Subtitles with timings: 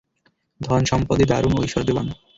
[0.61, 2.07] ধনসম্পদে দারুণ ঐশ্বর্যবান।